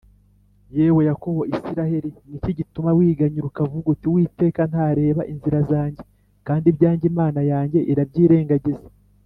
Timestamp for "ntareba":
4.71-5.21